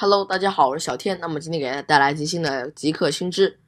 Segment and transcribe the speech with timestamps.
[0.00, 1.18] Hello，大家好，我是小天。
[1.20, 3.58] 那么今天给大家带来一期新的极客新知。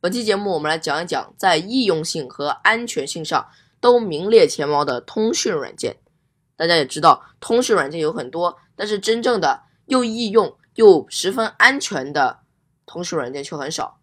[0.00, 3.46] 本期节目我们来讲一讲在易用性和安全性上
[3.80, 5.98] 都名列前茅的通讯软件。
[6.56, 12.40] 大家也知道，通讯软件有很多，但是真正的又易用又十分安全的
[12.84, 14.00] 通讯软件却很少。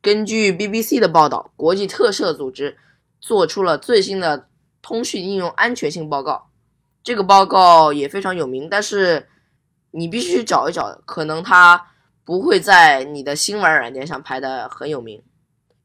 [0.00, 2.78] 根据 BBC 的报道，国际特赦组织
[3.20, 4.48] 做出了最新的
[4.80, 6.48] 通讯应用安全性报告。
[7.04, 9.28] 这个报告也非常有名，但是。
[9.90, 11.90] 你必须找一找，可能它
[12.24, 15.22] 不会在你的新玩软件上排的很有名。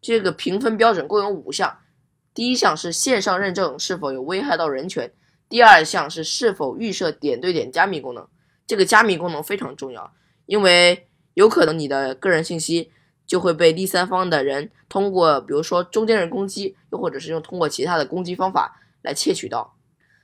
[0.01, 1.79] 这个评分标准共有五项，
[2.33, 5.11] 第一项是线上认证是否有危害到人权，
[5.47, 8.27] 第二项是是否预设点对点加密功能。
[8.67, 10.13] 这个加密功能非常重要，
[10.45, 12.91] 因为有可能你的个人信息
[13.25, 19.75] 就会被第三方的人通过，比如说中间人攻击，又或者是用通过其他的攻击方法来窃取到。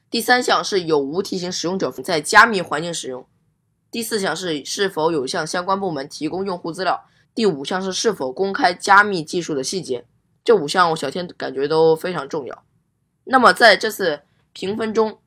[0.10, 3.26] 第三项是有无提醒使用者在加密环境使用。
[3.92, 10.06] 第四项是是否有向相关部门提供用户资料，第五项是是否公开加密技术的细节。
[10.44, 12.64] 这五项我小天感觉都非常重要。
[13.26, 14.22] 那么在这次
[14.54, 15.20] 评分中，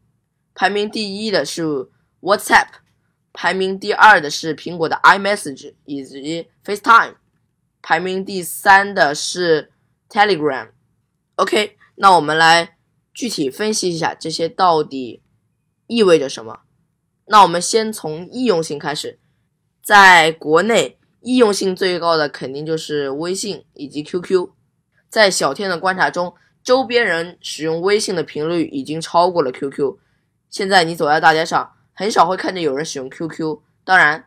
[0.55, 1.63] 排名第一的是
[2.21, 2.69] WhatsApp，
[3.33, 7.15] 排名第二的是苹果的 iMessage 以及 FaceTime，
[7.81, 9.73] 排名第三的是
[10.09, 10.71] Telegram。
[11.37, 12.77] OK，那我们来
[13.15, 15.23] 具体分析一下这些到底
[15.87, 16.61] 意味着什么。
[17.27, 19.19] 那我们先从易用性开始，
[19.83, 24.51] 在国内易用性最高的肯定就是微信以及 QQ。
[25.09, 29.97] 在小天的观察中，周边人使用微信的频率已经超过了 QQ。
[30.51, 33.61] 现在你走在大街上，很少会看见有人使用 QQ。
[33.85, 34.27] 当然，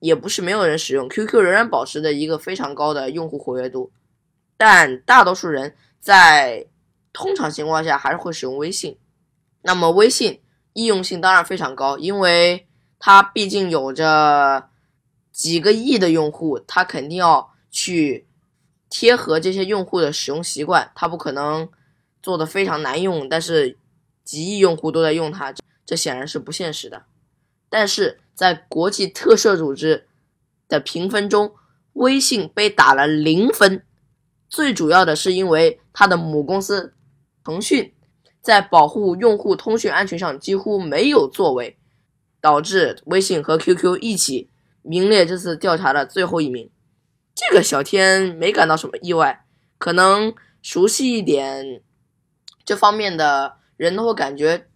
[0.00, 3.92] 也不是没有人使用 QQ，仍然保持着一个非常高的用户活跃度。
[4.56, 6.66] 但大多数人在
[7.12, 8.98] 通常情况下还是会使用微信。
[9.62, 10.41] 那么微信。
[10.72, 12.66] 易用性当然非常高，因为
[12.98, 14.68] 它毕竟有着
[15.30, 18.26] 几个亿的用户，它肯定要去
[18.88, 21.68] 贴合这些用户的使用习惯，它不可能
[22.22, 23.78] 做的非常难用，但是
[24.24, 27.04] 几亿用户都在用它，这显然是不现实的。
[27.68, 30.06] 但是在国际特赦组织
[30.68, 31.54] 的评分中，
[31.94, 33.84] 微信被打了零分，
[34.48, 36.94] 最主要的是因为它的母公司
[37.44, 37.92] 腾讯。
[38.42, 41.78] 在保护用户通讯安全上几乎没有作为，
[42.40, 44.50] 导致微信和 QQ 一起
[44.82, 46.68] 名列这次调查的最后一名。
[47.34, 49.46] 这个小天没感到什么意外，
[49.78, 51.80] 可能熟悉一点
[52.64, 54.66] 这方面的人都会感觉，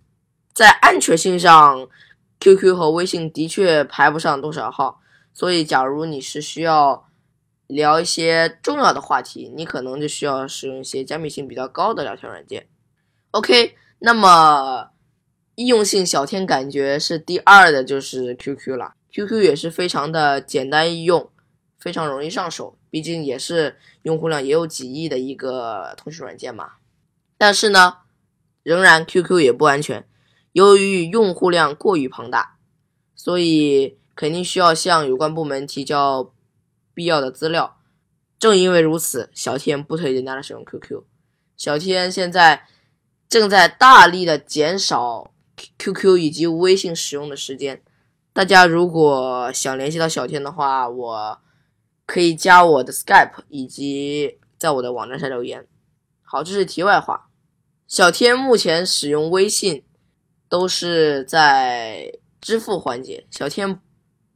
[0.55, 1.89] 在安全性上
[2.41, 5.01] ，QQ 和微信的确排不上多少号。
[5.35, 7.09] 所以，假如你是需要
[7.67, 12.69] 聊一些重要的话题，你可能就需要使用一些加密性比较高的聊天软件。
[13.37, 14.93] OK，那么
[15.57, 18.95] 易用性小天感觉是第二的，就是 QQ 了。
[19.13, 21.31] QQ 也是非常的简单易用，
[21.79, 26.77] 非常容易上手，毕竟也是用户量也有几亿的一个通讯软件嘛。
[27.37, 27.99] 但是呢，
[28.63, 30.09] 仍然 QQ 也不安全，
[30.53, 32.57] 由于用户量过于庞大，
[33.15, 36.33] 所以肯定需要向有关部门提交
[36.95, 37.77] 必要的资料。
[38.39, 41.03] 正因为如此，小天不推荐大家使用 QQ。
[41.55, 42.69] 小天现在。
[43.29, 45.33] 正在大力的减少
[45.79, 47.83] QQ 以及微信使用的时间。
[48.33, 51.39] 大家如果想联系到小天的话，我
[52.05, 55.67] 可以加我的 Skype 以及在我的网站上留言。
[56.23, 57.29] 好，这是题外话。
[57.89, 59.85] 小天目前使用微信
[60.49, 63.27] 都是在支付环节。
[63.31, 63.81] 小天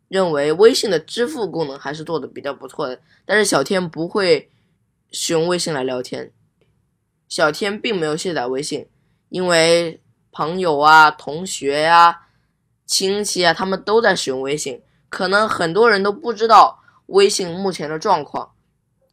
[0.09, 4.51] 认为微信的支付功能还是做的比较不错的，但是小天不会
[5.13, 6.33] 使用微信来聊天。
[7.31, 8.87] 小天并没有卸载微信，
[9.29, 10.01] 因为
[10.33, 12.23] 朋友啊、同学呀、
[12.85, 18.51] 亲戚啊，他们都在使用微信，可能很多人都不知道微信目前的状况，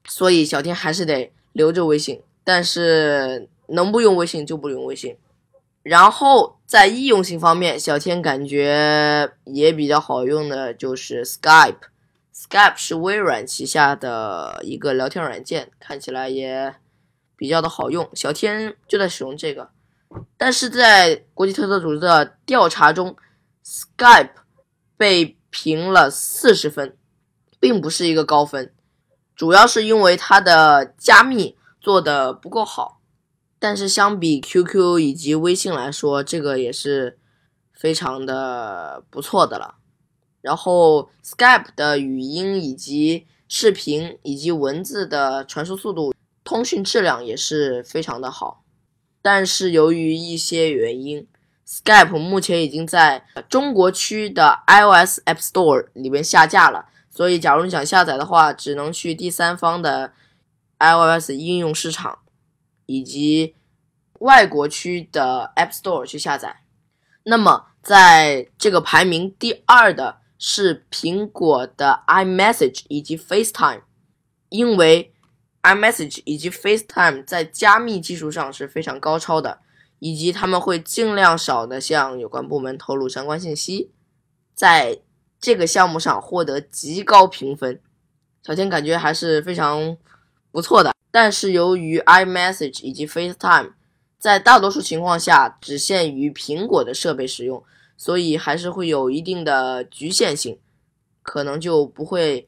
[0.07, 2.21] 所以小天还是得留着微信。
[2.43, 5.17] 但是能不用微信就不用微信。
[5.83, 16.73] 然后在易用性方面，小天感觉也比较好用的就是 Skype，Skype 是微软旗下的一个聊天软件，看起来也。
[17.37, 19.69] 比较的好用，小天就在使用这个，
[20.35, 23.15] 但是在国际特色组织的调查中
[23.63, 24.31] ，Skype
[24.97, 26.97] 被评了四十分，
[27.59, 28.73] 并不是一个高分，
[29.35, 33.01] 主要是因为它的加密做的不够好，
[33.59, 37.19] 但是相比 QQ 以及微信来说，这个也是
[37.71, 39.75] 非常的不错的了。
[40.41, 46.13] 然后 Skype 的语音以及视频以及文字的传输速度。
[46.47, 48.63] 通讯质量也是非常的好，
[49.21, 51.27] 但是由于一些原因
[51.67, 60.13] Skype 目前已经在中国区的 iOS App Store 里面下架了，所以假如你想下载的话，只能去第三方的
[60.79, 62.19] iOS 应用市场
[62.85, 63.53] 以及
[64.19, 66.61] 外国区的 App Store 去下载。
[67.23, 73.81] 那么，在这个排名第二的是苹果的 iMessage 以及 FaceTime，
[74.47, 75.11] 因为
[75.75, 79.59] iMessage 以及 FaceTime 在加密技术上是非常高超的。
[79.99, 83.89] 以及他们会尽量少的向有关部门透露相关信息，
[84.53, 84.99] 在
[85.39, 87.81] 这个项目上获得极高评分，
[88.43, 89.97] 小天感觉还是非常
[90.51, 90.93] 不错的。
[91.09, 93.71] 但是由于 iMessage 以及 FaceTime
[94.19, 97.63] 在大多数情况下只限于苹果的设备使用，
[97.97, 100.59] 所以还是会有一定的局限性，
[101.23, 102.47] 可能就不会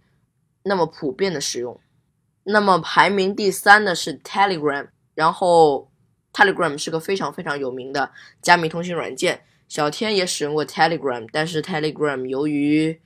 [0.62, 1.80] 那么普遍的使用。
[2.44, 5.88] 那么排名第三的是 Telegram，然后。
[6.32, 13.02] Telegram 是个非常非常有名的加密通讯软件，小天也使用过 Telegram，但是 Telegram 由于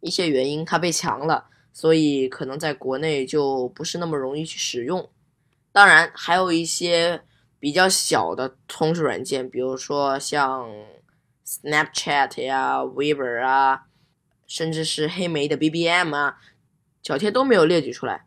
[0.00, 5.08] 一些原因它被抢了，所以可能在国内就不是那么容易去使用。
[5.70, 7.22] 当然，还有一些
[7.60, 10.68] 比较小的通讯软件，比如说像
[11.46, 13.84] Snapchat 呀、Weber 啊，
[14.48, 16.36] 甚至是黑莓的 BBM 啊，
[17.00, 18.25] 小天都没有列举出来，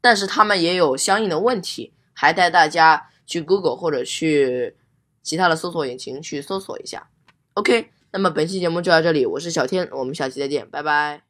[0.00, 3.06] 但是他们也有相应的问题，还带大家。
[3.30, 4.74] 去 Google 或者去
[5.22, 7.08] 其他的搜索引擎去搜索一下。
[7.54, 11.29] OK，那么本期节目就到这里，我是小天，我们下期再见，拜拜。